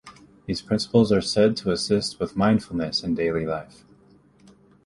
[0.47, 3.85] These principles are said to assist with mindfulness in daily life.